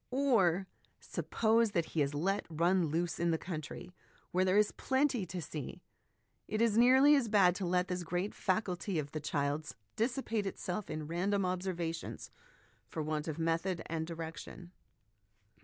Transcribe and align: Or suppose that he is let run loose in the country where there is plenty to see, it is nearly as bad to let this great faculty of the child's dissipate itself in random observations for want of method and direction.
Or 0.09 0.65
suppose 0.99 1.73
that 1.73 1.89
he 1.93 2.01
is 2.01 2.15
let 2.15 2.47
run 2.49 2.87
loose 2.87 3.19
in 3.19 3.29
the 3.29 3.37
country 3.37 3.91
where 4.31 4.43
there 4.43 4.57
is 4.57 4.71
plenty 4.71 5.27
to 5.27 5.39
see, 5.43 5.83
it 6.47 6.59
is 6.59 6.75
nearly 6.75 7.13
as 7.15 7.27
bad 7.29 7.53
to 7.57 7.67
let 7.67 7.87
this 7.87 8.01
great 8.01 8.33
faculty 8.33 8.97
of 8.97 9.11
the 9.11 9.19
child's 9.19 9.75
dissipate 9.95 10.47
itself 10.47 10.89
in 10.89 11.05
random 11.05 11.45
observations 11.45 12.31
for 12.87 13.03
want 13.03 13.27
of 13.27 13.37
method 13.37 13.83
and 13.85 14.07
direction. 14.07 14.71